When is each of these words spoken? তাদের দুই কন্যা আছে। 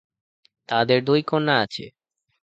তাদের 0.69 0.99
দুই 1.03 1.21
কন্যা 1.23 1.55
আছে। 1.57 1.85